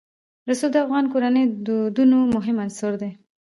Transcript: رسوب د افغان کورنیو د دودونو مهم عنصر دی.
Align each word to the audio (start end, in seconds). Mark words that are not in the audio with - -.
رسوب 0.49 0.71
د 0.73 0.77
افغان 0.85 1.05
کورنیو 1.13 1.49
د 1.51 1.53
دودونو 1.67 2.17
مهم 2.35 2.57
عنصر 2.65 2.91
دی. 3.01 3.11